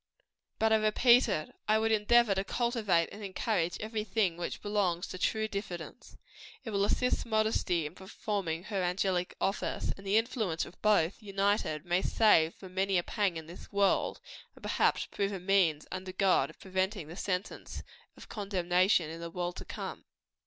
But 0.57 0.73
I 0.73 0.77
repeat 0.77 1.29
it 1.29 1.53
I 1.67 1.77
would 1.77 1.91
endeavor 1.91 2.33
to 2.33 2.43
cultivate 2.43 3.09
and 3.11 3.23
encourage 3.23 3.77
every 3.79 4.03
thing 4.03 4.35
which 4.35 4.63
belongs 4.63 5.05
to 5.09 5.19
true 5.19 5.47
diffidence. 5.47 6.17
It 6.63 6.71
will 6.71 6.85
assist 6.85 7.23
modesty 7.23 7.85
in 7.85 7.93
performing 7.93 8.63
her 8.63 8.81
angelic 8.81 9.35
office; 9.39 9.93
and 9.95 10.07
the 10.07 10.17
influence 10.17 10.65
of 10.65 10.81
both, 10.81 11.21
united, 11.21 11.85
may 11.85 12.01
save 12.01 12.55
from 12.55 12.73
many 12.73 12.97
a 12.97 13.03
pang 13.03 13.37
in 13.37 13.45
this 13.45 13.71
world, 13.71 14.19
and 14.55 14.63
perhaps 14.63 15.05
prove 15.05 15.31
a 15.31 15.39
means, 15.39 15.85
under 15.91 16.11
God, 16.13 16.49
of 16.49 16.59
preventing 16.59 17.07
the 17.07 17.15
sentence 17.15 17.83
of 18.17 18.27
condemnation 18.27 19.07
in 19.07 19.19
the 19.21 19.29
world 19.29 19.55
to 19.57 19.65
come. 19.65 20.05